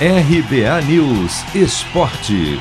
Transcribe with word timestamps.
RBA 0.00 0.82
News 0.88 1.54
Esporte. 1.54 2.58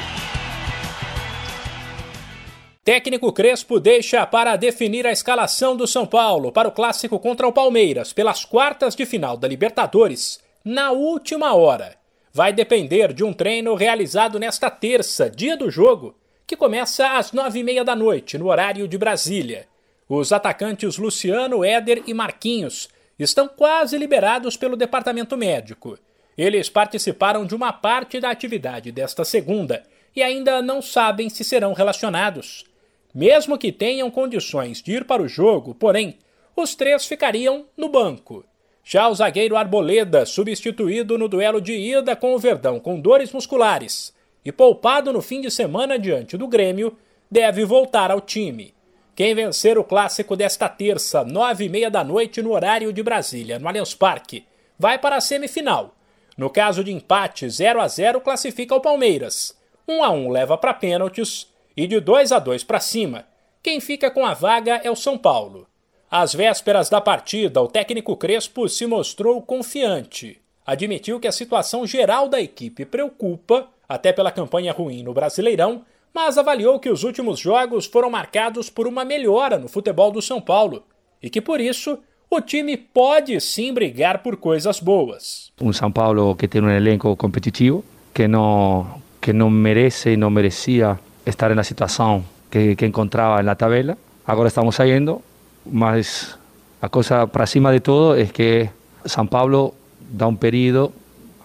Técnico 2.85 3.33
Crespo 3.33 3.79
deixa 3.79 4.23
para 4.27 4.55
definir 4.55 5.07
a 5.07 5.11
escalação 5.11 5.75
do 5.75 5.87
São 5.87 6.05
Paulo 6.05 6.51
para 6.51 6.67
o 6.67 6.71
clássico 6.71 7.19
contra 7.19 7.47
o 7.47 7.51
Palmeiras 7.51 8.13
pelas 8.13 8.45
quartas 8.45 8.95
de 8.95 9.03
final 9.03 9.35
da 9.35 9.47
Libertadores 9.47 10.39
na 10.63 10.91
última 10.91 11.55
hora. 11.55 11.95
Vai 12.31 12.53
depender 12.53 13.11
de 13.11 13.23
um 13.23 13.33
treino 13.33 13.73
realizado 13.73 14.37
nesta 14.37 14.69
terça, 14.69 15.27
dia 15.27 15.57
do 15.57 15.71
jogo, 15.71 16.15
que 16.45 16.55
começa 16.55 17.17
às 17.17 17.31
nove 17.31 17.61
e 17.61 17.63
meia 17.63 17.83
da 17.83 17.95
noite, 17.95 18.37
no 18.37 18.45
horário 18.45 18.87
de 18.87 18.95
Brasília. 18.95 19.65
Os 20.07 20.31
atacantes 20.31 20.99
Luciano, 20.99 21.65
Éder 21.65 22.03
e 22.05 22.13
Marquinhos 22.13 22.89
estão 23.17 23.47
quase 23.47 23.97
liberados 23.97 24.55
pelo 24.55 24.77
departamento 24.77 25.35
médico. 25.35 25.97
Eles 26.37 26.69
participaram 26.69 27.45
de 27.45 27.55
uma 27.55 27.71
parte 27.71 28.19
da 28.19 28.29
atividade 28.29 28.91
desta 28.91 29.23
segunda 29.23 29.83
e 30.15 30.21
ainda 30.21 30.61
não 30.61 30.81
sabem 30.81 31.29
se 31.29 31.43
serão 31.43 31.73
relacionados. 31.73 32.65
Mesmo 33.13 33.57
que 33.57 33.71
tenham 33.71 34.09
condições 34.09 34.81
de 34.81 34.93
ir 34.93 35.05
para 35.05 35.21
o 35.21 35.27
jogo, 35.27 35.75
porém, 35.75 36.17
os 36.55 36.75
três 36.75 37.05
ficariam 37.05 37.65
no 37.77 37.89
banco. 37.89 38.43
Já 38.83 39.07
o 39.07 39.15
zagueiro 39.15 39.55
Arboleda, 39.55 40.25
substituído 40.25 41.17
no 41.17 41.27
duelo 41.27 41.61
de 41.61 41.73
ida 41.73 42.15
com 42.15 42.33
o 42.33 42.39
Verdão 42.39 42.79
com 42.79 42.99
dores 42.99 43.31
musculares 43.31 44.13
e 44.43 44.51
poupado 44.51 45.13
no 45.13 45.21
fim 45.21 45.39
de 45.39 45.49
semana 45.49 45.97
diante 45.97 46.35
do 46.35 46.47
Grêmio, 46.47 46.97
deve 47.31 47.63
voltar 47.63 48.11
ao 48.11 48.19
time. 48.19 48.73
Quem 49.15 49.33
vencer 49.35 49.77
o 49.77 49.83
clássico 49.83 50.35
desta 50.35 50.67
terça, 50.67 51.23
nove 51.23 51.65
e 51.65 51.69
meia 51.69 51.89
da 51.89 52.03
noite, 52.03 52.41
no 52.41 52.51
horário 52.51 52.91
de 52.91 53.01
Brasília, 53.01 53.59
no 53.59 53.67
Allianz 53.67 53.93
Parque, 53.93 54.43
vai 54.77 54.97
para 54.97 55.15
a 55.15 55.21
semifinal. 55.21 55.95
No 56.37 56.49
caso 56.49 56.83
de 56.83 56.91
empate 56.91 57.49
0 57.49 57.79
a 57.79 57.87
0 57.87 58.21
classifica 58.21 58.75
o 58.75 58.81
Palmeiras. 58.81 59.57
1 59.87 60.03
a 60.03 60.09
1 60.09 60.29
leva 60.29 60.57
para 60.57 60.73
pênaltis 60.73 61.47
e 61.75 61.85
de 61.85 61.99
2 61.99 62.31
a 62.31 62.39
2 62.39 62.63
para 62.63 62.79
cima. 62.79 63.25
Quem 63.61 63.79
fica 63.79 64.09
com 64.09 64.25
a 64.25 64.33
vaga 64.33 64.81
é 64.83 64.89
o 64.89 64.95
São 64.95 65.17
Paulo. 65.17 65.67
Às 66.09 66.33
vésperas 66.33 66.89
da 66.89 67.01
partida, 67.01 67.61
o 67.61 67.67
técnico 67.67 68.15
Crespo 68.15 68.67
se 68.69 68.85
mostrou 68.85 69.41
confiante. 69.41 70.39
Admitiu 70.65 71.19
que 71.19 71.27
a 71.27 71.31
situação 71.31 71.85
geral 71.85 72.29
da 72.29 72.39
equipe 72.39 72.85
preocupa, 72.85 73.67
até 73.87 74.13
pela 74.13 74.31
campanha 74.31 74.71
ruim 74.71 75.03
no 75.03 75.13
Brasileirão, 75.13 75.83
mas 76.13 76.37
avaliou 76.37 76.79
que 76.79 76.89
os 76.89 77.03
últimos 77.03 77.39
jogos 77.39 77.85
foram 77.85 78.09
marcados 78.09 78.69
por 78.69 78.87
uma 78.87 79.03
melhora 79.03 79.57
no 79.57 79.67
futebol 79.67 80.11
do 80.11 80.21
São 80.21 80.39
Paulo 80.39 80.85
e 81.21 81.29
que 81.29 81.41
por 81.41 81.59
isso 81.59 81.97
o 82.35 82.41
time 82.41 82.77
pode 82.77 83.39
sim 83.39 83.73
brigar 83.73 84.19
por 84.19 84.37
coisas 84.37 84.79
boas. 84.79 85.51
Um 85.61 85.71
São 85.71 85.91
Paulo 85.91 86.35
que 86.35 86.47
tem 86.47 86.61
um 86.61 86.69
elenco 86.69 87.15
competitivo, 87.15 87.83
que 88.13 88.27
não 88.27 89.01
que 89.21 89.31
não 89.31 89.49
merece 89.49 90.11
e 90.11 90.17
não 90.17 90.29
merecia 90.29 90.99
estar 91.25 91.55
na 91.55 91.63
situação 91.63 92.25
que, 92.51 92.75
que 92.75 92.85
encontrava 92.85 93.41
na 93.41 93.55
tabela. 93.55 93.97
Agora 94.27 94.49
estamos 94.49 94.75
saindo, 94.75 95.21
mas 95.65 96.37
a 96.81 96.89
coisa 96.89 97.25
para 97.25 97.45
cima 97.45 97.71
de 97.71 97.79
todo 97.79 98.19
é 98.19 98.25
que 98.25 98.69
São 99.05 99.25
Paulo 99.25 99.73
dá 100.01 100.27
um 100.27 100.35
período 100.35 100.91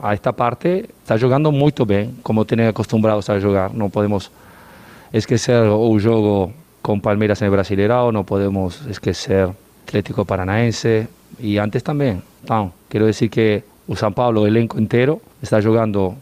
a 0.00 0.12
esta 0.12 0.32
parte, 0.32 0.88
está 1.02 1.16
jogando 1.16 1.52
muito 1.52 1.86
bem, 1.86 2.14
como 2.24 2.44
tem 2.44 2.66
acostumbrados 2.66 3.30
a 3.30 3.38
jogar. 3.38 3.72
Não 3.72 3.88
podemos 3.88 4.30
esquecer 5.12 5.62
o 5.62 5.98
jogo 6.00 6.52
com 6.82 6.98
Palmeiras 6.98 7.40
no 7.40 7.50
Brasileirão, 7.50 8.10
não 8.10 8.24
podemos 8.24 8.84
esquecer 8.86 9.48
Atlético 9.88 10.24
Paranaense 10.24 11.08
e 11.40 11.58
antes 11.58 11.82
também. 11.82 12.22
Então, 12.44 12.72
quero 12.88 13.06
dizer 13.06 13.28
que 13.28 13.62
o 13.86 13.96
São 13.96 14.12
Paulo, 14.12 14.42
o 14.42 14.46
elenco 14.46 14.78
inteiro, 14.78 15.20
está 15.42 15.60
jogando 15.60 16.14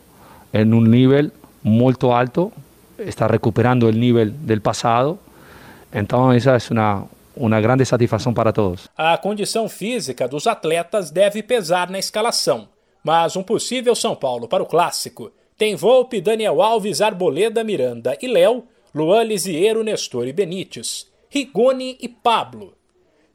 em 0.53 0.73
um 0.73 0.81
nível 0.81 1.31
muito 1.63 2.13
alto 2.13 2.53
está 2.99 3.27
recuperando 3.27 3.85
o 3.85 3.91
nível 3.91 4.31
do 4.31 4.61
passado. 4.61 5.19
Então, 5.93 6.33
essa 6.33 6.57
é 6.57 6.73
uma, 6.73 7.05
uma 7.37 7.61
grande 7.61 7.85
satisfação 7.85 8.33
para 8.33 8.53
todos. 8.53 8.89
A 8.97 9.17
condição 9.19 9.69
física 9.69 10.29
dos 10.29 10.47
atletas 10.47 11.11
deve 11.11 11.43
pesar 11.43 11.91
na 11.91 11.99
escalação, 11.99 12.69
mas 13.03 13.37
um 13.37 13.43
possível 13.43 13.95
São 13.95 14.15
Paulo 14.15 14.49
para 14.49 14.63
o 14.63 14.67
clássico 14.67 15.31
tem 15.59 15.75
Volpe, 15.75 16.21
Daniel 16.21 16.61
Alves, 16.61 17.01
Arboleda, 17.01 17.65
Miranda 17.65 18.17
e 18.21 18.27
Léo, 18.27 18.65
Luan 18.95 19.23
Lisiero, 19.23 19.83
Nestor 19.83 20.27
e 20.27 20.33
Benítez, 20.33 21.07
Rigoni 21.31 21.97
e 21.99 22.09
Pablo. 22.09 22.75